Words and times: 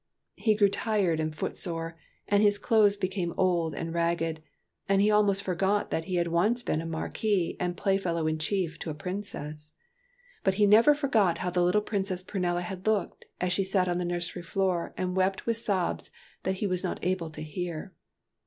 He 0.37 0.55
grew 0.55 0.67
tired 0.69 1.19
and 1.19 1.35
foot 1.35 1.59
sore, 1.59 1.95
and 2.27 2.41
his 2.41 2.57
clothes 2.57 2.95
became 2.95 3.35
old 3.37 3.75
and 3.75 3.93
ragged, 3.93 4.41
and 4.89 4.99
he 4.99 5.11
almost 5.11 5.43
forgot 5.43 5.91
that 5.91 6.05
he 6.05 6.15
had 6.15 6.29
once 6.29 6.63
been 6.63 6.81
a 6.81 6.87
Marquis 6.87 7.55
and 7.59 7.77
Playfellow 7.77 8.25
in 8.25 8.39
chief 8.39 8.79
to 8.79 8.89
a 8.89 8.95
princess. 8.95 9.73
But 10.43 10.55
he 10.55 10.65
never 10.65 10.95
forgot 10.95 11.37
how 11.37 11.51
the 11.51 11.61
little 11.61 11.83
Princess 11.83 12.23
Prunella 12.23 12.61
had 12.63 12.87
looked, 12.87 13.25
as 13.39 13.53
she 13.53 13.63
sat 13.63 13.87
on 13.87 13.99
the 13.99 14.03
nursery 14.05 14.41
floor 14.41 14.91
and 14.97 15.15
wept 15.15 15.45
with 15.45 15.57
sobs 15.57 16.09
that 16.41 16.55
he 16.55 16.65
was 16.65 16.83
not 16.83 17.05
able 17.05 17.29
to 17.29 17.43
hear. 17.43 17.93